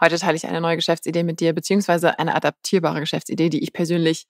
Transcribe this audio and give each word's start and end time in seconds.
Heute 0.00 0.18
teile 0.18 0.36
ich 0.36 0.46
eine 0.46 0.60
neue 0.60 0.76
Geschäftsidee 0.76 1.22
mit 1.22 1.40
dir, 1.40 1.52
beziehungsweise 1.52 2.18
eine 2.18 2.34
adaptierbare 2.34 3.00
Geschäftsidee, 3.00 3.48
die 3.48 3.62
ich 3.62 3.72
persönlich 3.72 4.26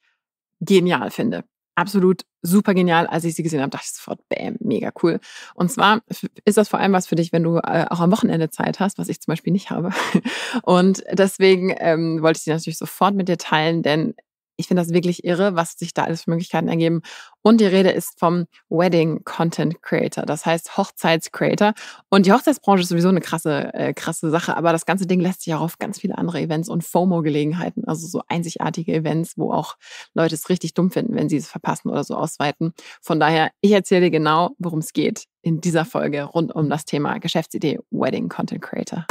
genial 0.60 1.10
finde. 1.10 1.44
Absolut 1.74 2.22
super 2.40 2.72
genial. 2.72 3.06
Als 3.06 3.24
ich 3.24 3.34
sie 3.34 3.42
gesehen 3.42 3.60
habe, 3.60 3.70
dachte 3.70 3.86
ich 3.86 3.92
sofort, 3.92 4.20
bam, 4.28 4.56
mega 4.60 4.92
cool. 5.02 5.20
Und 5.54 5.70
zwar 5.70 6.00
ist 6.44 6.56
das 6.56 6.68
vor 6.68 6.80
allem 6.80 6.92
was 6.92 7.06
für 7.06 7.16
dich, 7.16 7.32
wenn 7.32 7.42
du 7.42 7.58
äh, 7.58 7.86
auch 7.90 8.00
am 8.00 8.12
Wochenende 8.12 8.48
Zeit 8.48 8.80
hast, 8.80 8.96
was 8.96 9.08
ich 9.08 9.20
zum 9.20 9.32
Beispiel 9.32 9.52
nicht 9.52 9.70
habe. 9.70 9.90
Und 10.62 11.04
deswegen 11.12 11.74
ähm, 11.78 12.22
wollte 12.22 12.38
ich 12.38 12.44
sie 12.44 12.50
natürlich 12.50 12.78
sofort 12.78 13.14
mit 13.14 13.28
dir 13.28 13.36
teilen, 13.36 13.82
denn 13.82 14.14
ich 14.56 14.68
finde 14.68 14.82
das 14.82 14.92
wirklich 14.92 15.24
irre, 15.24 15.54
was 15.54 15.72
sich 15.72 15.94
da 15.94 16.04
alles 16.04 16.24
für 16.24 16.30
Möglichkeiten 16.30 16.68
ergeben. 16.68 17.02
Und 17.42 17.60
die 17.60 17.66
Rede 17.66 17.90
ist 17.90 18.18
vom 18.18 18.46
Wedding 18.68 19.22
Content 19.24 19.82
Creator, 19.82 20.24
das 20.24 20.46
heißt 20.46 20.76
Hochzeitscreator. 20.76 21.74
Und 22.08 22.26
die 22.26 22.32
Hochzeitsbranche 22.32 22.82
ist 22.82 22.88
sowieso 22.88 23.08
eine 23.08 23.20
krasse, 23.20 23.72
äh, 23.74 23.94
krasse 23.94 24.30
Sache, 24.30 24.56
aber 24.56 24.72
das 24.72 24.86
ganze 24.86 25.06
Ding 25.06 25.20
lässt 25.20 25.42
sich 25.42 25.54
auch 25.54 25.60
auf 25.60 25.78
ganz 25.78 26.00
viele 26.00 26.18
andere 26.18 26.40
Events 26.40 26.68
und 26.68 26.84
FOMO-Gelegenheiten, 26.84 27.84
also 27.86 28.06
so 28.06 28.22
einzigartige 28.28 28.92
Events, 28.94 29.34
wo 29.36 29.52
auch 29.52 29.76
Leute 30.14 30.34
es 30.34 30.48
richtig 30.48 30.74
dumm 30.74 30.90
finden, 30.90 31.14
wenn 31.14 31.28
sie 31.28 31.36
es 31.36 31.48
verpassen 31.48 31.88
oder 31.88 32.04
so 32.04 32.16
ausweiten. 32.16 32.72
Von 33.00 33.20
daher, 33.20 33.50
ich 33.60 33.72
erzähle 33.72 34.02
dir 34.02 34.10
genau, 34.10 34.50
worum 34.58 34.80
es 34.80 34.92
geht 34.92 35.24
in 35.42 35.60
dieser 35.60 35.84
Folge 35.84 36.24
rund 36.24 36.52
um 36.54 36.68
das 36.68 36.84
Thema 36.84 37.18
Geschäftsidee 37.18 37.78
Wedding 37.90 38.28
Content 38.28 38.62
Creator. 38.62 39.06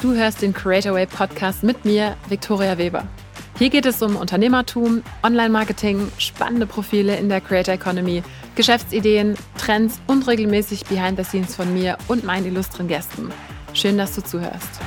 Du 0.00 0.14
hörst 0.14 0.42
den 0.42 0.54
Creator 0.54 0.92
Way 0.92 1.06
Podcast 1.06 1.62
mit 1.62 1.84
mir, 1.84 2.16
Viktoria 2.28 2.78
Weber. 2.78 3.06
Hier 3.58 3.70
geht 3.70 3.86
es 3.86 4.02
um 4.02 4.16
Unternehmertum, 4.16 5.02
Online-Marketing, 5.22 6.12
spannende 6.18 6.66
Profile 6.66 7.16
in 7.16 7.28
der 7.28 7.40
Creator 7.40 7.74
Economy, 7.74 8.22
Geschäftsideen, 8.54 9.34
Trends 9.56 9.98
und 10.06 10.28
regelmäßig 10.28 10.84
Behind 10.84 11.16
the 11.18 11.24
Scenes 11.24 11.56
von 11.56 11.72
mir 11.72 11.96
und 12.06 12.22
meinen 12.22 12.46
illustren 12.46 12.86
Gästen. 12.86 13.32
Schön, 13.72 13.96
dass 13.96 14.14
du 14.14 14.22
zuhörst. 14.22 14.80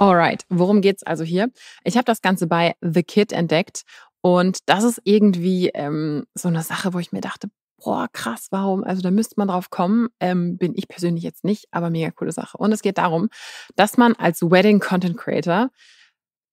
Alright, 0.00 0.44
worum 0.48 0.80
geht's 0.80 1.02
also 1.02 1.24
hier? 1.24 1.50
Ich 1.82 1.96
habe 1.96 2.04
das 2.04 2.22
Ganze 2.22 2.46
bei 2.46 2.74
The 2.80 3.02
Kid 3.02 3.32
entdeckt 3.32 3.82
und 4.20 4.58
das 4.66 4.84
ist 4.84 5.00
irgendwie 5.04 5.70
ähm, 5.74 6.24
so 6.34 6.48
eine 6.48 6.62
Sache, 6.62 6.92
wo 6.94 6.98
ich 6.98 7.12
mir 7.12 7.20
dachte, 7.20 7.48
boah, 7.82 8.08
krass, 8.12 8.48
warum? 8.50 8.82
Also 8.84 9.02
da 9.02 9.10
müsste 9.10 9.34
man 9.36 9.48
drauf 9.48 9.70
kommen. 9.70 10.08
Ähm, 10.20 10.58
bin 10.58 10.74
ich 10.74 10.88
persönlich 10.88 11.22
jetzt 11.22 11.44
nicht, 11.44 11.66
aber 11.70 11.90
mega 11.90 12.10
coole 12.10 12.32
Sache. 12.32 12.58
Und 12.58 12.72
es 12.72 12.82
geht 12.82 12.98
darum, 12.98 13.28
dass 13.76 13.96
man 13.96 14.14
als 14.14 14.42
Wedding 14.42 14.80
Content 14.80 15.16
Creator 15.16 15.70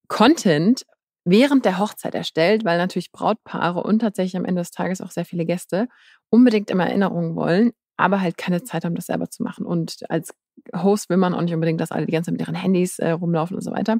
Content 0.07 0.85
während 1.25 1.65
der 1.65 1.79
Hochzeit 1.79 2.13
erstellt, 2.13 2.63
weil 2.63 2.77
natürlich 2.77 3.11
Brautpaare 3.11 3.81
und 3.81 3.99
tatsächlich 3.99 4.37
am 4.37 4.45
Ende 4.45 4.61
des 4.61 4.71
Tages 4.71 5.01
auch 5.01 5.09
sehr 5.09 5.25
viele 5.25 5.45
Gäste 5.45 5.87
unbedingt 6.29 6.69
immer 6.69 6.85
Erinnerungen 6.85 7.35
wollen, 7.35 7.71
aber 7.97 8.21
halt 8.21 8.37
keine 8.37 8.63
Zeit 8.63 8.85
haben, 8.85 8.93
das 8.93 9.07
selber 9.07 9.29
zu 9.29 9.41
machen. 9.41 9.65
Und 9.65 10.03
als 10.09 10.35
Host 10.75 11.09
will 11.09 11.17
man 11.17 11.33
auch 11.33 11.41
nicht 11.41 11.53
unbedingt, 11.53 11.81
dass 11.81 11.91
alle 11.91 12.05
die 12.05 12.11
ganze 12.11 12.27
Zeit 12.27 12.39
mit 12.39 12.47
ihren 12.47 12.55
Handys 12.55 12.99
äh, 12.99 13.09
rumlaufen 13.09 13.55
und 13.55 13.63
so 13.63 13.71
weiter. 13.71 13.97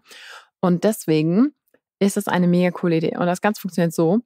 Und 0.62 0.84
deswegen 0.84 1.56
ist 2.00 2.18
es 2.18 2.28
eine 2.28 2.48
mega 2.48 2.72
coole 2.72 2.98
Idee. 2.98 3.18
Und 3.18 3.26
das 3.26 3.42
Ganze 3.42 3.62
funktioniert 3.62 3.94
so, 3.94 4.22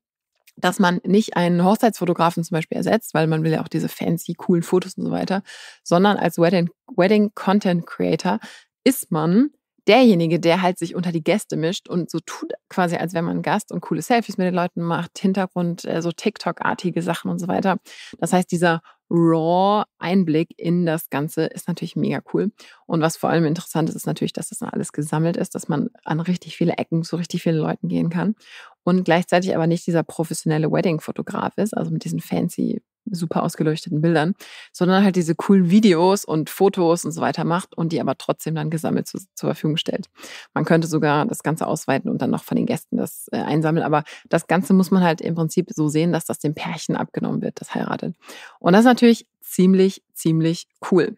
dass 0.58 0.80
man 0.80 1.00
nicht 1.04 1.38
einen 1.38 1.64
Hochzeitsfotografen 1.64 2.44
zum 2.44 2.56
Beispiel 2.56 2.78
ersetzt, 2.78 3.14
weil 3.14 3.28
man 3.28 3.44
will 3.44 3.52
ja 3.52 3.62
auch 3.62 3.68
diese 3.68 3.90
fancy, 3.90 4.34
coolen 4.34 4.64
Fotos 4.64 4.96
und 4.96 5.06
so 5.06 5.12
weiter, 5.12 5.42
sondern 5.84 6.18
als 6.18 6.38
Wedding, 6.38 6.70
Wedding 6.96 7.32
Content 7.34 7.86
Creator 7.86 8.40
ist 8.84 9.12
man 9.12 9.52
derjenige, 9.88 10.40
der 10.40 10.62
halt 10.62 10.78
sich 10.78 10.94
unter 10.96 11.12
die 11.12 11.24
Gäste 11.24 11.58
mischt 11.58 11.90
und 11.90 12.12
so 12.12 12.20
tut 12.20 12.52
quasi, 12.70 12.96
als 12.98 13.14
wenn 13.14 13.26
man 13.26 13.42
Gast 13.42 13.72
und 13.72 13.82
coole 13.82 14.02
Selfies 14.02 14.38
mit 14.38 14.46
den 14.46 14.54
Leuten 14.54 14.82
macht, 14.82 15.18
Hintergrund, 15.18 15.86
äh, 15.86 16.02
so 16.02 16.12
TikTok-artige 16.12 17.02
Sachen 17.02 17.32
und 17.32 17.40
so 17.40 17.48
weiter. 17.48 17.78
Das 18.20 18.34
heißt, 18.34 18.52
dieser 18.52 18.82
Raw-Einblick 19.10 20.54
in 20.58 20.86
das 20.86 21.10
Ganze 21.10 21.46
ist 21.46 21.68
natürlich 21.68 21.96
mega 21.96 22.22
cool. 22.34 22.52
Und 22.86 23.02
was 23.02 23.18
vor 23.18 23.30
allem 23.30 23.46
interessant 23.46 23.90
ist, 23.90 23.96
ist 23.96 24.06
natürlich, 24.06 24.34
dass 24.34 24.50
das 24.50 24.62
alles 24.62 24.94
gesammelt 24.94 25.38
ist, 25.38 25.56
dass 25.56 25.68
man 25.68 25.90
an 26.04 26.20
richtig 26.20 26.58
viele 26.58 26.74
Ecken 26.74 27.04
zu 27.04 27.16
richtig 27.16 27.44
vielen 27.44 27.58
Leuten 27.58 27.88
gehen 27.88 28.10
kann 28.10 28.36
und 28.84 29.04
gleichzeitig 29.04 29.56
aber 29.56 29.68
nicht 29.68 29.86
dieser 29.88 30.04
professionelle 30.04 30.72
Wedding-Fotograf 30.72 31.58
ist, 31.58 31.76
also 31.76 31.92
mit 31.92 32.04
diesen 32.04 32.20
fancy, 32.20 32.82
super 33.06 33.44
ausgeleuchteten 33.44 34.02
Bildern, 34.02 34.34
sondern 34.72 35.04
halt 35.04 35.16
diese 35.16 35.36
coolen 35.36 35.70
Videos 35.70 36.26
und 36.26 36.50
Fotos 36.50 37.06
und 37.06 37.12
so 37.12 37.22
weiter 37.22 37.44
macht 37.44 37.76
und 37.76 37.92
die 37.92 38.02
aber 38.02 38.18
trotzdem 38.18 38.56
dann 38.56 38.70
gesammelt 38.70 39.08
zu, 39.08 39.20
zur 39.36 39.50
Verfügung 39.50 39.78
stellt. 39.78 40.08
Man 40.54 40.66
könnte 40.66 40.88
sogar 40.88 41.26
das 41.26 41.44
Ganze 41.44 41.68
ausweiten 41.68 42.10
und 42.10 42.22
dann 42.22 42.30
noch 42.30 42.44
von 42.44 42.58
den 42.58 42.66
Gästen 42.66 42.98
das 42.98 43.28
äh, 43.32 43.38
einsammeln, 43.38 43.86
aber 43.86 44.04
das 44.30 44.48
Ganze 44.48 44.74
muss 44.74 44.92
man 44.92 45.04
halt 45.04 45.22
im 45.22 45.36
Prinzip 45.36 45.70
so 45.74 45.88
sehen, 45.88 46.12
dass 46.12 46.26
das 46.26 46.40
dem 46.40 46.54
Pärchen 46.54 46.96
abgenommen 46.96 47.42
wird, 47.42 47.62
das 47.62 47.74
heiratet. 47.76 48.16
Und 48.60 48.74
das 48.74 48.82
ist 48.82 48.86
natürlich 48.86 49.28
ziemlich, 49.42 50.04
ziemlich 50.14 50.68
cool. 50.92 51.18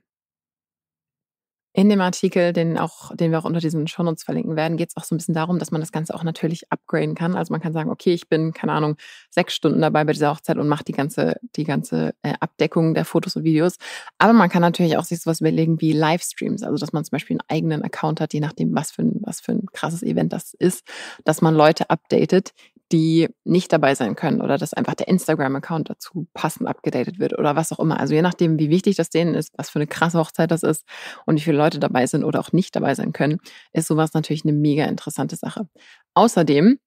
In 1.74 1.88
dem 1.88 2.02
Artikel, 2.02 2.52
den, 2.52 2.78
auch, 2.78 3.16
den 3.16 3.32
wir 3.32 3.40
auch 3.40 3.46
unter 3.46 3.62
diesen 3.62 3.88
Shownotes 3.88 4.24
verlinken 4.24 4.58
werden, 4.58 4.76
geht 4.76 4.90
es 4.90 4.98
auch 4.98 5.06
so 5.06 5.16
ein 5.16 5.18
bisschen 5.18 5.34
darum, 5.34 5.58
dass 5.58 5.72
man 5.72 5.80
das 5.80 5.94
Ganze 5.94 6.14
auch 6.14 6.24
natürlich 6.24 6.70
upgraden 6.70 7.16
kann. 7.16 7.36
Also 7.36 7.54
man 7.54 7.62
kann 7.62 7.72
sagen, 7.72 7.90
okay, 7.90 8.14
ich 8.14 8.28
bin, 8.28 8.52
keine 8.52 8.74
Ahnung, 8.74 8.98
sechs 9.30 9.54
Stunden 9.54 9.80
dabei 9.80 10.04
bei 10.04 10.12
dieser 10.12 10.32
Hochzeit 10.32 10.58
und 10.58 10.68
mache 10.68 10.84
die 10.84 10.92
ganze, 10.92 11.38
die 11.56 11.64
ganze 11.64 12.14
äh, 12.24 12.34
Abdeckung 12.42 12.94
der 12.94 13.06
Fotos 13.06 13.38
und 13.38 13.46
Videos. 13.46 13.78
Aber 14.18 14.34
man 14.34 14.50
kann 14.50 14.62
natürlich 14.62 14.98
auch 14.98 15.06
sich 15.06 15.22
sowas 15.22 15.40
überlegen 15.40 15.80
wie 15.80 15.94
Livestreams, 15.94 16.62
also 16.64 16.78
dass 16.78 16.92
man 16.92 17.06
zum 17.06 17.12
Beispiel 17.12 17.36
einen 17.36 17.50
eigenen 17.58 17.84
Account 17.84 18.20
hat, 18.20 18.34
je 18.34 18.42
nachdem, 18.42 18.76
was 18.76 18.92
für 18.92 19.04
ein, 19.04 19.22
was 19.22 19.40
für 19.40 19.54
ein 19.54 19.66
krasses 19.72 20.04
Event 20.04 20.34
das 20.34 20.54
ist, 20.54 20.86
dass 21.24 21.42
man 21.42 21.56
Leute 21.56 21.90
updatet, 21.90 22.52
die 22.92 23.30
nicht 23.44 23.72
dabei 23.72 23.96
sein 23.96 24.16
können 24.16 24.42
oder 24.42 24.58
dass 24.58 24.74
einfach 24.74 24.96
der 24.96 25.08
Instagram-Account 25.08 25.90
dazu 25.90 26.28
passend 26.34 26.68
abgedatet 26.68 27.20
wird 27.20 27.38
oder 27.38 27.56
was 27.56 27.72
auch 27.72 27.80
immer. 27.80 28.00
Also 28.00 28.14
je 28.14 28.22
nachdem, 28.22 28.60
wie 28.60 28.70
wichtig 28.70 28.96
das 28.96 29.10
denen 29.10 29.36
ist, 29.36 29.54
was 29.58 29.70
für 29.70 29.80
eine 29.80 29.88
krasse 29.88 30.20
Hochzeit 30.20 30.52
das 30.52 30.64
ist 30.64 30.86
und 31.26 31.36
wie 31.36 31.42
viele 31.42 31.58
Leute 31.58 31.80
dabei 31.80 32.06
sind 32.08 32.24
oder 32.24 32.40
auch 32.40 32.52
nicht 32.52 32.76
dabei 32.76 32.96
sein 32.96 33.14
können, 33.14 33.40
ist 33.74 33.88
sowas 33.88 34.14
natürlich 34.14 34.44
eine 34.44 34.54
mega 34.54 34.86
interessante 34.86 35.36
Sache. 35.36 35.68
Außerdem 36.14 36.80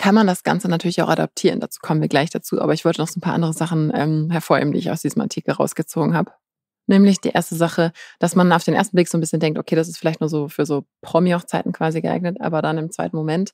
kann 0.00 0.14
man 0.14 0.26
das 0.26 0.42
Ganze 0.42 0.68
natürlich 0.68 1.02
auch 1.02 1.08
adaptieren. 1.08 1.60
Dazu 1.60 1.78
kommen 1.82 2.00
wir 2.00 2.08
gleich 2.08 2.30
dazu. 2.30 2.60
Aber 2.60 2.72
ich 2.72 2.84
wollte 2.84 3.00
noch 3.00 3.08
so 3.08 3.18
ein 3.18 3.20
paar 3.20 3.34
andere 3.34 3.52
Sachen 3.52 3.92
ähm, 3.94 4.30
hervorheben, 4.30 4.72
die 4.72 4.78
ich 4.78 4.90
aus 4.90 5.02
diesem 5.02 5.20
Artikel 5.20 5.52
rausgezogen 5.52 6.14
habe. 6.14 6.32
Nämlich 6.86 7.20
die 7.20 7.28
erste 7.28 7.54
Sache, 7.54 7.92
dass 8.18 8.34
man 8.34 8.50
auf 8.52 8.64
den 8.64 8.74
ersten 8.74 8.96
Blick 8.96 9.08
so 9.08 9.16
ein 9.16 9.20
bisschen 9.20 9.38
denkt, 9.38 9.58
okay, 9.58 9.76
das 9.76 9.88
ist 9.88 9.98
vielleicht 9.98 10.20
nur 10.20 10.28
so 10.28 10.48
für 10.48 10.66
so 10.66 10.84
Promi-Hochzeiten 11.02 11.72
quasi 11.72 12.00
geeignet, 12.00 12.38
aber 12.40 12.60
dann 12.60 12.78
im 12.78 12.90
zweiten 12.90 13.16
Moment 13.16 13.52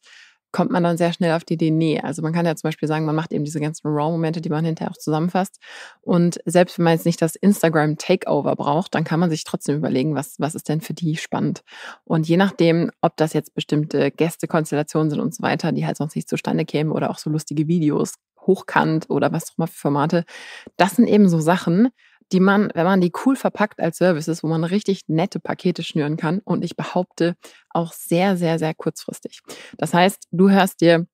kommt 0.52 0.70
man 0.70 0.82
dann 0.82 0.96
sehr 0.96 1.12
schnell 1.12 1.32
auf 1.32 1.44
die 1.44 1.54
Idee, 1.54 1.70
nee. 1.70 2.00
Also 2.00 2.22
man 2.22 2.32
kann 2.32 2.46
ja 2.46 2.56
zum 2.56 2.68
Beispiel 2.68 2.88
sagen, 2.88 3.04
man 3.04 3.14
macht 3.14 3.32
eben 3.32 3.44
diese 3.44 3.60
ganzen 3.60 3.88
Raw-Momente, 3.88 4.40
die 4.40 4.48
man 4.48 4.64
hinterher 4.64 4.90
auch 4.90 4.96
zusammenfasst. 4.96 5.58
Und 6.00 6.40
selbst 6.46 6.78
wenn 6.78 6.84
man 6.84 6.94
jetzt 6.94 7.06
nicht 7.06 7.20
das 7.20 7.34
Instagram-Takeover 7.36 8.56
braucht, 8.56 8.94
dann 8.94 9.04
kann 9.04 9.20
man 9.20 9.30
sich 9.30 9.44
trotzdem 9.44 9.76
überlegen, 9.76 10.14
was, 10.14 10.36
was 10.38 10.54
ist 10.54 10.68
denn 10.68 10.80
für 10.80 10.94
die 10.94 11.16
spannend. 11.16 11.62
Und 12.04 12.28
je 12.28 12.36
nachdem, 12.36 12.90
ob 13.00 13.16
das 13.16 13.32
jetzt 13.32 13.54
bestimmte 13.54 14.10
Gästekonstellationen 14.10 15.10
sind 15.10 15.20
und 15.20 15.34
so 15.34 15.42
weiter, 15.42 15.72
die 15.72 15.86
halt 15.86 15.96
sonst 15.96 16.16
nicht 16.16 16.28
zustande 16.28 16.64
kämen 16.64 16.92
oder 16.92 17.10
auch 17.10 17.18
so 17.18 17.30
lustige 17.30 17.68
Videos, 17.68 18.14
hochkant 18.46 19.10
oder 19.10 19.32
was 19.32 19.50
auch 19.50 19.58
immer 19.58 19.66
für 19.66 19.78
Formate, 19.78 20.24
das 20.76 20.96
sind 20.96 21.06
eben 21.06 21.28
so 21.28 21.40
Sachen, 21.40 21.90
die 22.32 22.40
man, 22.40 22.70
wenn 22.74 22.84
man 22.84 23.00
die 23.00 23.12
cool 23.24 23.36
verpackt 23.36 23.80
als 23.80 23.98
Services, 23.98 24.42
wo 24.42 24.48
man 24.48 24.64
richtig 24.64 25.02
nette 25.08 25.40
Pakete 25.40 25.82
schnüren 25.82 26.16
kann 26.16 26.40
und 26.44 26.64
ich 26.64 26.76
behaupte 26.76 27.36
auch 27.70 27.92
sehr, 27.92 28.36
sehr, 28.36 28.58
sehr 28.58 28.74
kurzfristig. 28.74 29.40
Das 29.76 29.94
heißt, 29.94 30.28
du 30.30 30.50
hörst 30.50 30.80
dir 30.80 31.06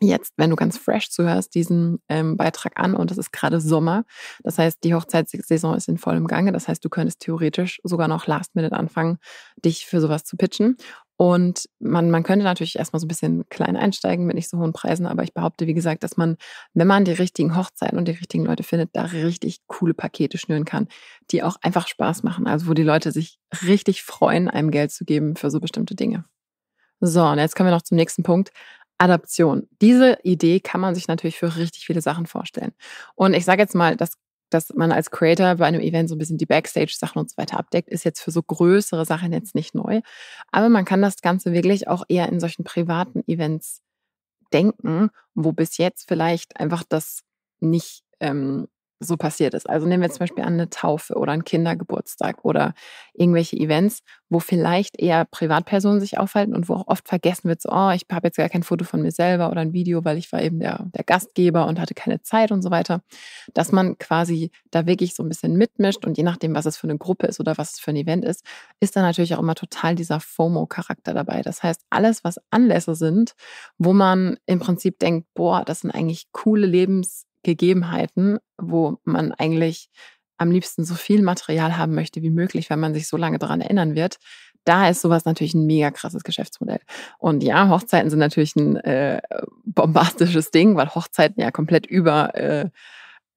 jetzt, 0.00 0.34
wenn 0.36 0.50
du 0.50 0.56
ganz 0.56 0.76
fresh 0.76 1.10
zuhörst, 1.10 1.54
diesen 1.54 2.02
ähm, 2.08 2.36
Beitrag 2.36 2.78
an 2.78 2.94
und 2.94 3.10
es 3.10 3.18
ist 3.18 3.32
gerade 3.32 3.60
Sommer. 3.60 4.04
Das 4.42 4.58
heißt, 4.58 4.84
die 4.84 4.94
Hochzeitssaison 4.94 5.74
ist 5.74 5.88
in 5.88 5.98
vollem 5.98 6.26
Gange. 6.26 6.52
Das 6.52 6.68
heißt, 6.68 6.84
du 6.84 6.90
könntest 6.90 7.20
theoretisch 7.20 7.80
sogar 7.82 8.08
noch 8.08 8.26
Last 8.26 8.54
Minute 8.54 8.76
anfangen, 8.76 9.18
dich 9.64 9.86
für 9.86 10.00
sowas 10.00 10.24
zu 10.24 10.36
pitchen. 10.36 10.76
Und 11.18 11.66
man, 11.78 12.10
man 12.10 12.22
könnte 12.22 12.44
natürlich 12.44 12.76
erstmal 12.76 13.00
so 13.00 13.06
ein 13.06 13.08
bisschen 13.08 13.48
klein 13.48 13.76
einsteigen 13.76 14.26
mit 14.26 14.36
nicht 14.36 14.50
so 14.50 14.58
hohen 14.58 14.74
Preisen, 14.74 15.06
aber 15.06 15.22
ich 15.22 15.32
behaupte, 15.32 15.66
wie 15.66 15.74
gesagt, 15.74 16.02
dass 16.02 16.16
man, 16.18 16.36
wenn 16.74 16.86
man 16.86 17.06
die 17.06 17.12
richtigen 17.12 17.56
Hochzeiten 17.56 17.96
und 17.96 18.06
die 18.06 18.12
richtigen 18.12 18.44
Leute 18.44 18.62
findet, 18.62 18.90
da 18.92 19.02
richtig 19.02 19.60
coole 19.66 19.94
Pakete 19.94 20.36
schnüren 20.36 20.66
kann, 20.66 20.88
die 21.30 21.42
auch 21.42 21.56
einfach 21.62 21.88
Spaß 21.88 22.22
machen. 22.22 22.46
Also 22.46 22.66
wo 22.66 22.74
die 22.74 22.82
Leute 22.82 23.12
sich 23.12 23.38
richtig 23.66 24.02
freuen, 24.02 24.48
einem 24.48 24.70
Geld 24.70 24.92
zu 24.92 25.04
geben 25.04 25.36
für 25.36 25.50
so 25.50 25.58
bestimmte 25.58 25.94
Dinge. 25.94 26.24
So, 27.00 27.24
und 27.24 27.38
jetzt 27.38 27.56
kommen 27.56 27.68
wir 27.68 27.74
noch 27.74 27.82
zum 27.82 27.96
nächsten 27.96 28.22
Punkt. 28.22 28.50
Adaption. 28.98 29.68
Diese 29.82 30.18
Idee 30.22 30.60
kann 30.60 30.80
man 30.80 30.94
sich 30.94 31.08
natürlich 31.08 31.38
für 31.38 31.56
richtig 31.56 31.84
viele 31.84 32.00
Sachen 32.00 32.26
vorstellen. 32.26 32.72
Und 33.14 33.34
ich 33.34 33.44
sage 33.44 33.60
jetzt 33.60 33.74
mal, 33.74 33.96
das 33.96 34.12
dass 34.50 34.72
man 34.74 34.92
als 34.92 35.10
Creator 35.10 35.56
bei 35.56 35.66
einem 35.66 35.80
Event 35.80 36.08
so 36.08 36.14
ein 36.14 36.18
bisschen 36.18 36.38
die 36.38 36.46
Backstage-Sachen 36.46 37.18
und 37.18 37.30
so 37.30 37.36
weiter 37.36 37.58
abdeckt, 37.58 37.88
ist 37.88 38.04
jetzt 38.04 38.20
für 38.20 38.30
so 38.30 38.42
größere 38.42 39.04
Sachen 39.04 39.32
jetzt 39.32 39.54
nicht 39.54 39.74
neu. 39.74 40.00
Aber 40.52 40.68
man 40.68 40.84
kann 40.84 41.02
das 41.02 41.16
Ganze 41.20 41.52
wirklich 41.52 41.88
auch 41.88 42.04
eher 42.08 42.28
in 42.28 42.40
solchen 42.40 42.64
privaten 42.64 43.22
Events 43.26 43.82
denken, 44.52 45.10
wo 45.34 45.52
bis 45.52 45.76
jetzt 45.78 46.08
vielleicht 46.08 46.58
einfach 46.58 46.84
das 46.88 47.22
nicht, 47.60 48.04
ähm, 48.20 48.68
so 48.98 49.16
passiert 49.16 49.54
ist. 49.54 49.68
Also 49.68 49.86
nehmen 49.86 50.02
wir 50.02 50.10
zum 50.10 50.20
Beispiel 50.20 50.44
an 50.44 50.54
eine 50.54 50.70
Taufe 50.70 51.14
oder 51.14 51.32
einen 51.32 51.44
Kindergeburtstag 51.44 52.44
oder 52.44 52.74
irgendwelche 53.14 53.56
Events, 53.56 54.02
wo 54.28 54.40
vielleicht 54.40 54.98
eher 54.98 55.24
Privatpersonen 55.24 56.00
sich 56.00 56.18
aufhalten 56.18 56.54
und 56.54 56.68
wo 56.68 56.74
auch 56.74 56.88
oft 56.88 57.06
vergessen 57.06 57.48
wird, 57.48 57.62
so, 57.62 57.70
oh, 57.70 57.90
ich 57.90 58.06
habe 58.10 58.28
jetzt 58.28 58.36
gar 58.36 58.48
kein 58.48 58.62
Foto 58.62 58.84
von 58.84 59.02
mir 59.02 59.12
selber 59.12 59.50
oder 59.50 59.60
ein 59.60 59.72
Video, 59.72 60.04
weil 60.04 60.16
ich 60.16 60.32
war 60.32 60.42
eben 60.42 60.60
der, 60.60 60.86
der 60.94 61.04
Gastgeber 61.04 61.66
und 61.66 61.78
hatte 61.78 61.94
keine 61.94 62.22
Zeit 62.22 62.50
und 62.50 62.62
so 62.62 62.70
weiter. 62.70 63.02
Dass 63.54 63.70
man 63.70 63.98
quasi 63.98 64.50
da 64.70 64.86
wirklich 64.86 65.14
so 65.14 65.22
ein 65.22 65.28
bisschen 65.28 65.56
mitmischt 65.56 66.04
und 66.06 66.16
je 66.16 66.24
nachdem, 66.24 66.54
was 66.54 66.66
es 66.66 66.76
für 66.76 66.88
eine 66.88 66.98
Gruppe 66.98 67.26
ist 67.26 67.38
oder 67.38 67.56
was 67.58 67.74
es 67.74 67.80
für 67.80 67.90
ein 67.90 67.96
Event 67.96 68.24
ist, 68.24 68.44
ist 68.80 68.96
da 68.96 69.02
natürlich 69.02 69.34
auch 69.34 69.40
immer 69.40 69.54
total 69.54 69.94
dieser 69.94 70.20
FOMO-Charakter 70.20 71.14
dabei. 71.14 71.42
Das 71.42 71.62
heißt, 71.62 71.82
alles, 71.90 72.24
was 72.24 72.40
Anlässe 72.50 72.94
sind, 72.94 73.34
wo 73.78 73.92
man 73.92 74.38
im 74.46 74.58
Prinzip 74.58 74.98
denkt, 74.98 75.28
boah, 75.34 75.64
das 75.64 75.80
sind 75.80 75.90
eigentlich 75.90 76.26
coole 76.32 76.66
Lebensgegebenheiten, 77.46 78.38
wo 78.58 78.98
man 79.04 79.32
eigentlich 79.32 79.88
am 80.38 80.50
liebsten 80.50 80.84
so 80.84 80.94
viel 80.94 81.22
Material 81.22 81.78
haben 81.78 81.94
möchte 81.94 82.22
wie 82.22 82.30
möglich, 82.30 82.68
weil 82.68 82.76
man 82.76 82.92
sich 82.92 83.08
so 83.08 83.16
lange 83.16 83.38
daran 83.38 83.60
erinnern 83.60 83.94
wird. 83.94 84.18
Da 84.64 84.88
ist 84.88 85.00
sowas 85.00 85.24
natürlich 85.24 85.54
ein 85.54 85.66
mega 85.66 85.90
krasses 85.90 86.24
Geschäftsmodell. 86.24 86.80
Und 87.18 87.42
ja, 87.42 87.70
Hochzeiten 87.70 88.10
sind 88.10 88.18
natürlich 88.18 88.56
ein 88.56 88.76
äh, 88.76 89.22
bombastisches 89.64 90.50
Ding, 90.50 90.76
weil 90.76 90.94
Hochzeiten 90.94 91.40
ja 91.40 91.50
komplett 91.50 91.86
über, 91.86 92.34
äh, 92.34 92.68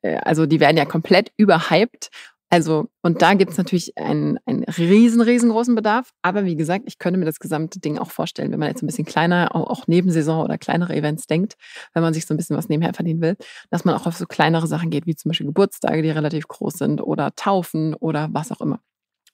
äh 0.01 0.17
also 0.17 0.45
die 0.45 0.59
werden 0.59 0.75
ja 0.75 0.85
komplett 0.85 1.31
überhyped 1.37 2.09
also, 2.51 2.87
und 3.03 3.21
da 3.21 3.35
gibt 3.35 3.51
es 3.51 3.57
natürlich 3.57 3.95
einen, 3.95 4.39
einen 4.45 4.63
riesen, 4.63 5.21
riesengroßen 5.21 5.75
Bedarf. 5.75 6.11
Aber 6.23 6.45
wie 6.45 6.55
gesagt, 6.55 6.85
ich 6.87 6.97
könnte 6.97 7.19
mir 7.19 7.25
das 7.25 7.39
gesamte 7.39 7.79
Ding 7.79 7.99
auch 7.99 8.09
vorstellen, 8.09 8.51
wenn 8.51 8.59
man 8.59 8.69
jetzt 8.69 8.81
ein 8.81 8.87
bisschen 8.87 9.05
kleiner, 9.05 9.55
auch 9.55 9.85
Nebensaison 9.87 10.43
oder 10.43 10.57
kleinere 10.57 10.95
Events 10.95 11.27
denkt, 11.27 11.55
wenn 11.93 12.01
man 12.01 12.13
sich 12.13 12.25
so 12.25 12.33
ein 12.33 12.37
bisschen 12.37 12.57
was 12.57 12.67
nebenher 12.67 12.93
verdienen 12.95 13.21
will, 13.21 13.37
dass 13.69 13.85
man 13.85 13.93
auch 13.95 14.07
auf 14.07 14.17
so 14.17 14.25
kleinere 14.25 14.65
Sachen 14.67 14.89
geht, 14.89 15.05
wie 15.05 15.15
zum 15.15 15.29
Beispiel 15.29 15.47
Geburtstage, 15.47 16.01
die 16.01 16.09
relativ 16.09 16.47
groß 16.47 16.73
sind 16.73 17.01
oder 17.01 17.35
Taufen 17.35 17.93
oder 17.93 18.29
was 18.31 18.51
auch 18.51 18.61
immer. 18.61 18.79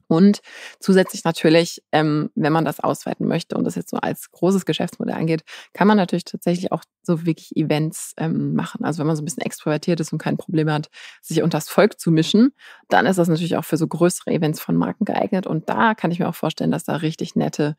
Und 0.08 0.42
zusätzlich 0.80 1.24
natürlich, 1.24 1.82
ähm, 1.92 2.30
wenn 2.36 2.54
man 2.54 2.66
das 2.66 2.80
ausweiten 2.80 3.28
möchte 3.28 3.56
und 3.58 3.64
das 3.64 3.76
jetzt 3.76 3.90
so 3.90 3.98
als 3.98 4.32
großes 4.32 4.66
Geschäftsmodell 4.66 5.16
angeht, 5.16 5.44
kann 5.74 5.88
man 5.88 5.98
natürlich 5.98 6.26
tatsächlich 6.26 6.72
auch 6.72 6.84
so 7.02 7.26
wirklich 7.26 7.56
Events 7.56 8.14
ähm, 8.18 8.56
machen. 8.56 8.86
Also 8.86 9.00
wenn 9.00 9.08
man 9.08 9.16
so 9.16 9.22
ein 9.22 9.26
bisschen 9.26 9.44
extrovertiert 9.44 10.00
ist 10.00 10.14
und 10.14 10.20
kein 10.20 10.38
Problem 10.38 10.70
hat, 10.70 10.90
sich 11.22 11.42
unter 11.42 11.58
das 11.58 11.70
Volk 11.70 12.00
zu 12.00 12.12
mischen, 12.12 12.54
dann 12.90 13.06
ist 13.06 13.18
das 13.18 13.28
natürlich 13.28 13.58
auch 13.58 13.66
für 13.66 13.78
so 13.78 13.88
größere 13.88 14.32
Events 14.32 14.62
von 14.62 14.76
Marken 14.76 15.06
geeignet. 15.06 15.48
Und 15.48 15.70
da 15.70 15.96
kann 15.96 16.12
ich 16.12 16.20
mir 16.20 16.30
auch 16.30 16.36
vorstellen, 16.36 16.72
dass 16.72 16.84
da 16.84 16.98
richtig 16.98 17.36
nette 17.36 17.76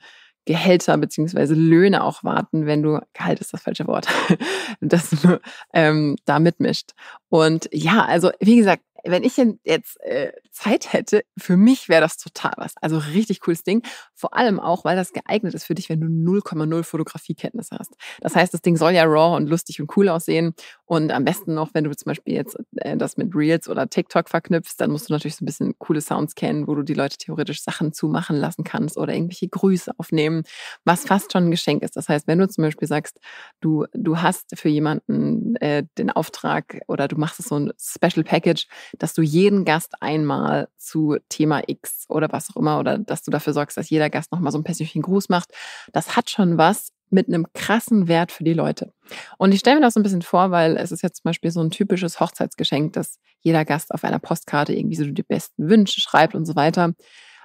Gehälter 0.46 0.96
beziehungsweise 0.96 1.54
Löhne 1.54 2.04
auch 2.04 2.22
warten, 2.22 2.66
wenn 2.66 2.82
du, 2.82 3.00
Gehalt 3.12 3.40
ist 3.40 3.52
das 3.52 3.62
falsche 3.62 3.86
Wort, 3.88 4.06
dass 4.80 5.10
du 5.10 5.40
ähm, 5.74 6.16
da 6.24 6.38
mitmischt. 6.38 6.92
Und 7.28 7.68
ja, 7.72 8.04
also 8.04 8.30
wie 8.40 8.56
gesagt, 8.56 8.82
wenn 9.10 9.24
ich 9.24 9.36
jetzt 9.64 10.00
äh, 10.00 10.32
Zeit 10.50 10.92
hätte, 10.92 11.24
für 11.38 11.56
mich 11.56 11.88
wäre 11.88 12.00
das 12.00 12.16
total 12.16 12.52
was. 12.56 12.74
Also 12.80 12.98
richtig 12.98 13.40
cooles 13.40 13.62
Ding. 13.62 13.82
Vor 14.14 14.34
allem 14.34 14.60
auch, 14.60 14.84
weil 14.84 14.96
das 14.96 15.12
geeignet 15.12 15.54
ist 15.54 15.64
für 15.64 15.74
dich, 15.74 15.88
wenn 15.88 16.00
du 16.00 16.06
0,0 16.06 16.82
Fotografiekenntnisse 16.82 17.76
hast. 17.78 17.94
Das 18.20 18.34
heißt, 18.34 18.54
das 18.54 18.62
Ding 18.62 18.76
soll 18.76 18.92
ja 18.92 19.04
raw 19.04 19.36
und 19.36 19.48
lustig 19.48 19.80
und 19.80 19.96
cool 19.96 20.08
aussehen. 20.08 20.54
Und 20.84 21.10
am 21.12 21.24
besten 21.24 21.54
noch, 21.54 21.70
wenn 21.74 21.84
du 21.84 21.94
zum 21.94 22.10
Beispiel 22.10 22.34
jetzt 22.34 22.56
äh, 22.76 22.96
das 22.96 23.16
mit 23.16 23.34
Reels 23.34 23.68
oder 23.68 23.88
TikTok 23.88 24.28
verknüpfst, 24.28 24.76
dann 24.78 24.90
musst 24.90 25.08
du 25.08 25.12
natürlich 25.12 25.36
so 25.36 25.44
ein 25.44 25.46
bisschen 25.46 25.74
coole 25.78 26.00
Sounds 26.00 26.34
kennen, 26.34 26.66
wo 26.66 26.74
du 26.74 26.82
die 26.82 26.94
Leute 26.94 27.16
theoretisch 27.18 27.62
Sachen 27.62 27.92
zumachen 27.92 28.36
lassen 28.36 28.64
kannst 28.64 28.96
oder 28.96 29.12
irgendwelche 29.14 29.48
Grüße 29.48 29.92
aufnehmen, 29.98 30.44
was 30.84 31.04
fast 31.04 31.32
schon 31.32 31.44
ein 31.44 31.50
Geschenk 31.50 31.82
ist. 31.82 31.96
Das 31.96 32.08
heißt, 32.08 32.26
wenn 32.26 32.38
du 32.38 32.48
zum 32.48 32.62
Beispiel 32.62 32.88
sagst, 32.88 33.18
du, 33.60 33.86
du 33.92 34.20
hast 34.20 34.58
für 34.58 34.68
jemanden 34.68 35.56
äh, 35.56 35.84
den 35.98 36.10
Auftrag 36.10 36.80
oder 36.88 37.08
du 37.08 37.16
machst 37.16 37.40
es 37.40 37.46
so 37.46 37.58
ein 37.58 37.72
Special 37.78 38.24
Package, 38.24 38.66
dass 38.98 39.14
du 39.14 39.22
jeden 39.22 39.64
Gast 39.64 39.94
einmal 40.00 40.68
zu 40.76 41.16
Thema 41.28 41.62
X 41.66 42.06
oder 42.08 42.30
was 42.32 42.50
auch 42.50 42.56
immer 42.56 42.78
oder 42.78 42.98
dass 42.98 43.22
du 43.22 43.30
dafür 43.30 43.52
sorgst, 43.52 43.76
dass 43.76 43.90
jeder 43.90 44.10
Gast 44.10 44.32
nochmal 44.32 44.52
so 44.52 44.58
einen 44.58 44.64
persönlichen 44.64 45.02
Gruß 45.02 45.28
macht, 45.28 45.50
das 45.92 46.16
hat 46.16 46.30
schon 46.30 46.58
was 46.58 46.88
mit 47.10 47.28
einem 47.28 47.46
krassen 47.54 48.08
Wert 48.08 48.32
für 48.32 48.44
die 48.44 48.52
Leute. 48.52 48.92
Und 49.38 49.52
ich 49.52 49.60
stelle 49.60 49.76
mir 49.76 49.82
das 49.82 49.94
so 49.94 50.00
ein 50.00 50.02
bisschen 50.02 50.22
vor, 50.22 50.50
weil 50.50 50.76
es 50.76 50.90
ist 50.92 51.02
jetzt 51.02 51.18
zum 51.18 51.28
Beispiel 51.28 51.50
so 51.50 51.60
ein 51.60 51.70
typisches 51.70 52.20
Hochzeitsgeschenk, 52.20 52.94
dass 52.94 53.18
jeder 53.40 53.64
Gast 53.64 53.94
auf 53.94 54.02
einer 54.02 54.18
Postkarte 54.18 54.74
irgendwie 54.74 54.96
so 54.96 55.04
die 55.04 55.22
besten 55.22 55.68
Wünsche 55.68 56.00
schreibt 56.00 56.34
und 56.34 56.46
so 56.46 56.56
weiter. 56.56 56.94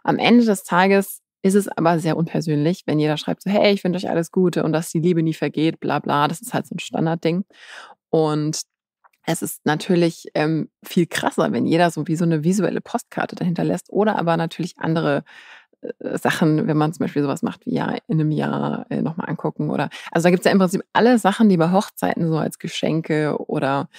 Am 0.03 0.17
Ende 0.17 0.45
des 0.45 0.63
Tages 0.63 1.21
ist 1.43 1.55
es 1.55 1.67
aber 1.67 1.99
sehr 1.99 2.17
unpersönlich, 2.17 2.83
wenn 2.85 2.99
jeder 2.99 3.17
schreibt 3.17 3.43
so, 3.43 3.49
hey, 3.49 3.73
ich 3.73 3.83
wünsche 3.83 3.97
euch 3.97 4.09
alles 4.09 4.31
Gute 4.31 4.63
und 4.63 4.73
dass 4.73 4.91
die 4.91 4.99
Liebe 4.99 5.23
nie 5.23 5.33
vergeht, 5.33 5.79
bla 5.79 5.99
bla. 5.99 6.27
Das 6.27 6.41
ist 6.41 6.53
halt 6.53 6.67
so 6.67 6.75
ein 6.75 6.79
Standardding. 6.79 7.45
Und 8.09 8.61
es 9.25 9.41
ist 9.41 9.65
natürlich 9.65 10.27
ähm, 10.33 10.69
viel 10.83 11.05
krasser, 11.07 11.51
wenn 11.51 11.65
jeder 11.65 11.91
so 11.91 12.07
wie 12.07 12.15
so 12.15 12.25
eine 12.25 12.43
visuelle 12.43 12.81
Postkarte 12.81 13.35
dahinter 13.35 13.63
lässt 13.63 13.89
oder 13.89 14.17
aber 14.17 14.37
natürlich 14.37 14.77
andere 14.77 15.23
äh, 15.81 16.17
Sachen, 16.17 16.67
wenn 16.67 16.77
man 16.77 16.93
zum 16.93 17.05
Beispiel 17.05 17.21
sowas 17.21 17.43
macht 17.43 17.65
wie 17.65 17.75
ja 17.75 17.95
in 18.07 18.19
einem 18.19 18.31
Jahr 18.31 18.85
äh, 18.89 19.01
nochmal 19.01 19.29
angucken 19.29 19.69
oder 19.69 19.89
also 20.11 20.25
da 20.25 20.31
gibt 20.31 20.41
es 20.41 20.45
ja 20.45 20.51
im 20.51 20.59
Prinzip 20.59 20.83
alle 20.93 21.19
Sachen, 21.19 21.49
die 21.49 21.57
bei 21.57 21.71
Hochzeiten 21.71 22.27
so 22.27 22.37
als 22.37 22.59
Geschenke 22.59 23.37
oder 23.47 23.89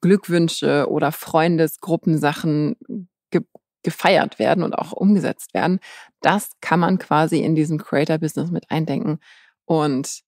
Glückwünsche 0.00 0.90
oder 0.90 1.12
Freundesgruppensachen 1.12 2.76
ge 3.30 3.42
gefeiert 3.84 4.38
werden 4.38 4.62
und 4.62 4.74
auch 4.78 4.92
umgesetzt 4.92 5.54
werden. 5.54 5.80
Das 6.20 6.50
kann 6.60 6.78
man 6.78 6.98
quasi 6.98 7.40
in 7.40 7.56
diesem 7.56 7.78
Creator-Business 7.78 8.52
mit 8.52 8.70
eindenken. 8.70 9.18
Und 9.64 10.22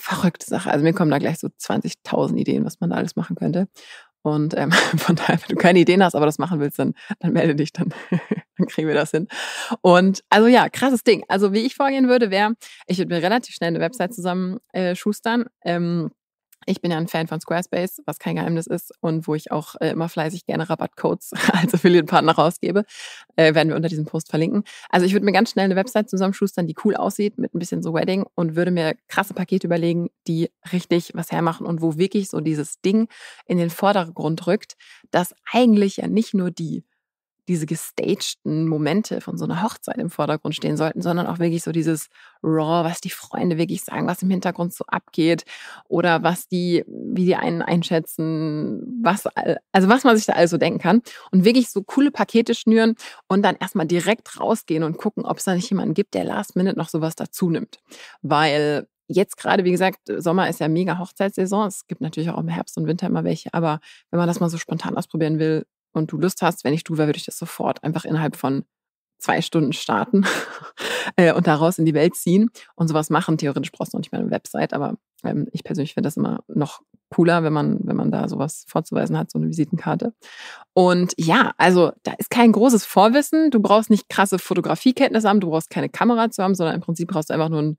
verrückte 0.00 0.46
Sache. 0.46 0.70
Also 0.70 0.84
mir 0.84 0.92
kommen 0.92 1.10
da 1.10 1.18
gleich 1.18 1.38
so 1.38 1.48
20.000 1.48 2.36
Ideen, 2.36 2.64
was 2.64 2.80
man 2.80 2.90
da 2.90 2.96
alles 2.96 3.16
machen 3.16 3.36
könnte. 3.36 3.68
Und 4.22 4.54
ähm, 4.56 4.72
von 4.96 5.16
daher, 5.16 5.40
wenn 5.40 5.48
du 5.48 5.56
keine 5.56 5.78
Ideen 5.78 6.02
hast, 6.02 6.14
aber 6.14 6.26
das 6.26 6.38
machen 6.38 6.60
willst, 6.60 6.78
dann, 6.78 6.94
dann 7.20 7.32
melde 7.32 7.54
dich, 7.54 7.72
dann, 7.72 7.94
dann 8.56 8.66
kriegen 8.66 8.88
wir 8.88 8.94
das 8.94 9.10
hin. 9.10 9.28
Und 9.80 10.22
also 10.28 10.46
ja, 10.48 10.68
krasses 10.68 11.04
Ding. 11.04 11.24
Also 11.28 11.52
wie 11.52 11.60
ich 11.60 11.74
vorgehen 11.74 12.08
würde, 12.08 12.30
wäre, 12.30 12.54
ich 12.86 12.98
würde 12.98 13.14
mir 13.14 13.22
relativ 13.22 13.54
schnell 13.54 13.68
eine 13.68 13.80
Website 13.80 14.14
zusammen 14.14 14.58
äh, 14.72 14.94
schustern. 14.94 15.46
Ähm, 15.64 16.10
ich 16.66 16.80
bin 16.80 16.90
ja 16.90 16.98
ein 16.98 17.08
Fan 17.08 17.26
von 17.26 17.40
Squarespace, 17.40 18.02
was 18.04 18.18
kein 18.18 18.36
Geheimnis 18.36 18.66
ist 18.66 18.92
und 19.00 19.26
wo 19.26 19.34
ich 19.34 19.50
auch 19.50 19.76
äh, 19.80 19.90
immer 19.90 20.08
fleißig 20.08 20.44
gerne 20.46 20.68
Rabattcodes 20.68 21.32
als 21.52 21.74
Affiliate-Partner 21.74 22.32
rausgebe. 22.32 22.84
Äh, 23.36 23.54
werden 23.54 23.68
wir 23.68 23.76
unter 23.76 23.88
diesem 23.88 24.04
Post 24.04 24.28
verlinken. 24.28 24.64
Also 24.90 25.06
ich 25.06 25.12
würde 25.12 25.24
mir 25.24 25.32
ganz 25.32 25.50
schnell 25.50 25.64
eine 25.64 25.76
Website 25.76 26.10
zusammenschustern, 26.10 26.66
die 26.66 26.76
cool 26.84 26.96
aussieht, 26.96 27.38
mit 27.38 27.54
ein 27.54 27.58
bisschen 27.58 27.82
so 27.82 27.94
Wedding 27.94 28.24
und 28.34 28.56
würde 28.56 28.70
mir 28.70 28.94
krasse 29.08 29.34
Pakete 29.34 29.66
überlegen, 29.66 30.10
die 30.26 30.50
richtig 30.72 31.12
was 31.14 31.32
hermachen 31.32 31.66
und 31.66 31.80
wo 31.80 31.96
wirklich 31.96 32.28
so 32.28 32.40
dieses 32.40 32.80
Ding 32.80 33.08
in 33.46 33.58
den 33.58 33.70
Vordergrund 33.70 34.46
rückt, 34.46 34.76
dass 35.10 35.34
eigentlich 35.50 35.98
ja 35.98 36.08
nicht 36.08 36.34
nur 36.34 36.50
die 36.50 36.84
diese 37.50 37.66
gestagten 37.66 38.68
Momente 38.68 39.20
von 39.20 39.36
so 39.36 39.44
einer 39.44 39.62
Hochzeit 39.62 39.98
im 39.98 40.08
Vordergrund 40.08 40.54
stehen 40.54 40.76
sollten, 40.76 41.02
sondern 41.02 41.26
auch 41.26 41.40
wirklich 41.40 41.64
so 41.64 41.72
dieses 41.72 42.08
Raw, 42.44 42.88
was 42.88 43.00
die 43.00 43.10
Freunde 43.10 43.58
wirklich 43.58 43.82
sagen, 43.82 44.06
was 44.06 44.22
im 44.22 44.30
Hintergrund 44.30 44.72
so 44.72 44.84
abgeht 44.86 45.44
oder 45.88 46.22
was 46.22 46.46
die, 46.46 46.84
wie 46.86 47.24
die 47.24 47.34
einen 47.34 47.60
einschätzen, 47.60 49.00
was, 49.02 49.26
also 49.72 49.88
was 49.88 50.04
man 50.04 50.16
sich 50.16 50.26
da 50.26 50.34
alles 50.34 50.52
so 50.52 50.58
denken 50.58 50.78
kann 50.78 51.02
und 51.32 51.44
wirklich 51.44 51.70
so 51.70 51.82
coole 51.82 52.12
Pakete 52.12 52.54
schnüren 52.54 52.94
und 53.26 53.42
dann 53.42 53.56
erstmal 53.56 53.86
direkt 53.86 54.38
rausgehen 54.38 54.84
und 54.84 54.96
gucken, 54.96 55.24
ob 55.24 55.38
es 55.38 55.44
da 55.44 55.54
nicht 55.54 55.68
jemanden 55.70 55.94
gibt, 55.94 56.14
der 56.14 56.24
last 56.24 56.54
minute 56.54 56.78
noch 56.78 56.88
sowas 56.88 57.16
dazu 57.16 57.50
nimmt. 57.50 57.80
Weil 58.22 58.86
jetzt 59.08 59.36
gerade, 59.36 59.64
wie 59.64 59.72
gesagt, 59.72 59.98
Sommer 60.06 60.48
ist 60.48 60.60
ja 60.60 60.68
mega 60.68 61.00
Hochzeitssaison. 61.00 61.66
Es 61.66 61.88
gibt 61.88 62.00
natürlich 62.00 62.30
auch 62.30 62.38
im 62.38 62.46
Herbst 62.46 62.78
und 62.78 62.86
Winter 62.86 63.08
immer 63.08 63.24
welche, 63.24 63.52
aber 63.52 63.80
wenn 64.12 64.18
man 64.18 64.28
das 64.28 64.38
mal 64.38 64.48
so 64.48 64.56
spontan 64.56 64.96
ausprobieren 64.96 65.40
will, 65.40 65.66
und 65.92 66.12
du 66.12 66.18
Lust 66.18 66.42
hast, 66.42 66.64
wenn 66.64 66.74
ich 66.74 66.84
du 66.84 66.96
wäre, 66.98 67.08
würde 67.08 67.18
ich 67.18 67.26
das 67.26 67.38
sofort 67.38 67.82
einfach 67.84 68.04
innerhalb 68.04 68.36
von 68.36 68.64
zwei 69.18 69.42
Stunden 69.42 69.72
starten 69.72 70.24
äh, 71.16 71.32
und 71.32 71.46
daraus 71.46 71.78
in 71.78 71.84
die 71.84 71.94
Welt 71.94 72.14
ziehen 72.16 72.50
und 72.74 72.88
sowas 72.88 73.10
machen. 73.10 73.38
Theoretisch 73.38 73.70
brauchst 73.70 73.92
du 73.92 73.96
noch 73.96 74.00
nicht 74.00 74.12
mehr 74.12 74.20
eine 74.20 74.30
Website, 74.30 74.72
aber 74.72 74.96
ähm, 75.22 75.46
ich 75.52 75.62
persönlich 75.62 75.94
finde 75.94 76.06
das 76.06 76.16
immer 76.16 76.40
noch 76.48 76.80
cooler, 77.10 77.42
wenn 77.42 77.52
man, 77.52 77.78
wenn 77.82 77.96
man 77.96 78.10
da 78.10 78.28
sowas 78.28 78.64
vorzuweisen 78.68 79.18
hat, 79.18 79.30
so 79.30 79.38
eine 79.38 79.48
Visitenkarte. 79.48 80.14
Und 80.72 81.12
ja, 81.16 81.52
also 81.58 81.92
da 82.02 82.12
ist 82.12 82.30
kein 82.30 82.52
großes 82.52 82.84
Vorwissen. 82.84 83.50
Du 83.50 83.60
brauchst 83.60 83.90
nicht 83.90 84.08
krasse 84.08 84.38
Fotografiekenntnisse 84.38 85.28
haben, 85.28 85.40
du 85.40 85.50
brauchst 85.50 85.70
keine 85.70 85.88
Kamera 85.88 86.30
zu 86.30 86.42
haben, 86.42 86.54
sondern 86.54 86.76
im 86.76 86.80
Prinzip 86.80 87.08
brauchst 87.08 87.30
du 87.30 87.34
einfach 87.34 87.48
nur 87.48 87.62
ein 87.62 87.78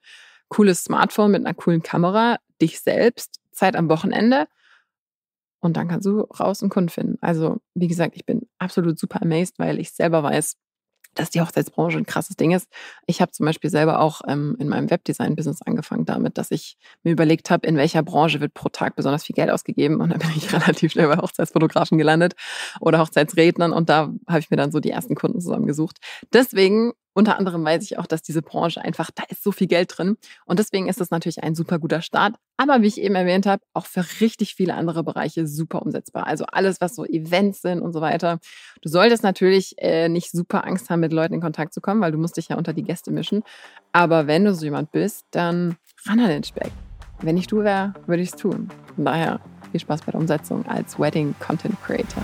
cooles 0.49 0.83
Smartphone 0.83 1.31
mit 1.31 1.45
einer 1.45 1.55
coolen 1.55 1.81
Kamera, 1.81 2.37
dich 2.61 2.81
selbst, 2.81 3.39
Zeit 3.51 3.75
am 3.75 3.89
Wochenende 3.89 4.47
und 5.61 5.77
dann 5.77 5.87
kannst 5.87 6.05
du 6.05 6.21
raus 6.21 6.61
einen 6.61 6.69
Kunden 6.69 6.89
finden. 6.89 7.17
Also, 7.21 7.57
wie 7.75 7.87
gesagt, 7.87 8.15
ich 8.15 8.25
bin 8.25 8.47
absolut 8.59 8.99
super 8.99 9.21
amazed, 9.21 9.59
weil 9.59 9.79
ich 9.79 9.91
selber 9.91 10.23
weiß, 10.23 10.57
dass 11.15 11.29
die 11.29 11.41
Hochzeitsbranche 11.41 11.97
ein 11.97 12.05
krasses 12.05 12.35
Ding 12.35 12.51
ist. 12.51 12.69
Ich 13.05 13.21
habe 13.21 13.31
zum 13.31 13.45
Beispiel 13.45 13.69
selber 13.69 13.99
auch 13.99 14.21
ähm, 14.27 14.55
in 14.59 14.69
meinem 14.69 14.89
Webdesign-Business 14.89 15.61
angefangen 15.61 16.05
damit, 16.05 16.37
dass 16.37 16.51
ich 16.51 16.77
mir 17.03 17.11
überlegt 17.11 17.49
habe, 17.49 17.67
in 17.67 17.75
welcher 17.75 18.01
Branche 18.01 18.39
wird 18.39 18.53
pro 18.53 18.69
Tag 18.69 18.95
besonders 18.95 19.25
viel 19.25 19.33
Geld 19.33 19.49
ausgegeben. 19.49 19.99
Und 19.99 20.09
dann 20.09 20.19
bin 20.19 20.29
ich 20.35 20.51
relativ 20.53 20.93
schnell 20.93 21.07
bei 21.07 21.17
Hochzeitsfotografen 21.17 21.97
gelandet 21.97 22.33
oder 22.79 22.99
Hochzeitsrednern. 22.99 23.73
Und 23.73 23.89
da 23.89 24.13
habe 24.27 24.39
ich 24.39 24.49
mir 24.49 24.57
dann 24.57 24.71
so 24.71 24.79
die 24.79 24.91
ersten 24.91 25.15
Kunden 25.15 25.41
zusammengesucht. 25.41 25.97
Deswegen 26.33 26.93
unter 27.13 27.37
anderem 27.37 27.63
weiß 27.65 27.83
ich 27.83 27.97
auch, 27.97 28.05
dass 28.05 28.21
diese 28.21 28.41
Branche 28.41 28.81
einfach, 28.81 29.11
da 29.13 29.23
ist 29.29 29.43
so 29.43 29.51
viel 29.51 29.67
Geld 29.67 29.97
drin. 29.97 30.17
Und 30.45 30.59
deswegen 30.59 30.87
ist 30.87 31.01
das 31.01 31.11
natürlich 31.11 31.43
ein 31.43 31.55
super 31.55 31.79
guter 31.79 32.01
Start. 32.01 32.35
Aber 32.57 32.81
wie 32.81 32.87
ich 32.87 33.01
eben 33.01 33.15
erwähnt 33.15 33.45
habe, 33.45 33.63
auch 33.73 33.85
für 33.85 34.05
richtig 34.21 34.55
viele 34.55 34.75
andere 34.75 35.03
Bereiche 35.03 35.47
super 35.47 35.81
umsetzbar. 35.81 36.27
Also 36.27 36.45
alles, 36.45 36.79
was 36.79 36.95
so 36.95 37.05
Events 37.05 37.61
sind 37.61 37.81
und 37.81 37.91
so 37.91 38.01
weiter. 38.01 38.39
Du 38.81 38.89
solltest 38.89 39.23
natürlich 39.23 39.75
äh, 39.77 40.09
nicht 40.09 40.31
super 40.31 40.65
Angst 40.65 40.89
haben, 40.89 41.01
mit 41.01 41.11
Leuten 41.11 41.33
in 41.33 41.41
Kontakt 41.41 41.73
zu 41.73 41.81
kommen, 41.81 42.01
weil 42.01 42.11
du 42.11 42.17
musst 42.17 42.37
dich 42.37 42.49
ja 42.49 42.57
unter 42.57 42.73
die 42.73 42.83
Gäste 42.83 43.11
mischen. 43.11 43.43
Aber 43.91 44.27
wenn 44.27 44.45
du 44.45 44.53
so 44.53 44.63
jemand 44.63 44.91
bist, 44.91 45.25
dann 45.31 45.75
ran 46.05 46.19
an 46.19 46.29
den 46.29 46.43
Speck. 46.43 46.71
Wenn 47.21 47.37
ich 47.37 47.47
du 47.47 47.63
wäre, 47.63 47.93
würde 48.07 48.23
ich 48.23 48.29
es 48.29 48.35
tun. 48.35 48.69
Von 48.95 49.05
daher 49.05 49.39
viel 49.71 49.79
Spaß 49.79 50.01
bei 50.01 50.11
der 50.11 50.21
Umsetzung 50.21 50.65
als 50.67 50.99
Wedding 50.99 51.35
Content 51.39 51.75
Creator. 51.83 52.23